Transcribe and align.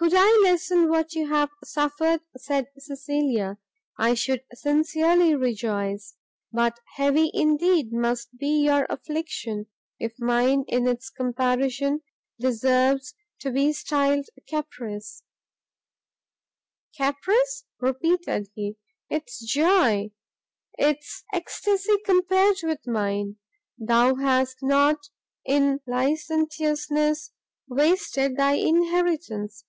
"Could 0.00 0.14
I 0.14 0.30
lessen 0.44 0.88
what 0.88 1.12
you 1.14 1.26
have 1.26 1.50
suffered," 1.64 2.20
said 2.36 2.68
Cecilia, 2.78 3.58
"I 3.98 4.14
should 4.14 4.44
sincerely 4.52 5.34
rejoice; 5.34 6.14
but 6.52 6.78
heavy 6.94 7.32
indeed 7.34 7.92
must 7.92 8.38
be 8.38 8.62
your 8.62 8.84
affliction, 8.90 9.66
if 9.98 10.14
mine 10.20 10.64
in 10.68 10.86
its 10.86 11.10
comparison 11.10 12.02
deserves 12.38 13.16
to 13.40 13.50
be 13.50 13.72
styled 13.72 14.28
caprice!" 14.48 15.24
"Caprice!" 16.96 17.64
repeated 17.80 18.50
he, 18.54 18.76
"'tis 19.10 19.38
joy! 19.48 20.12
'tis 20.78 21.24
extacy 21.34 21.96
compared 22.06 22.58
with 22.62 22.86
mine! 22.86 23.34
Thou 23.76 24.14
hast 24.14 24.58
not 24.62 25.08
in 25.44 25.80
licentiousness 25.88 27.32
wasted 27.68 28.36
thy 28.36 28.52
inheritance! 28.52 29.64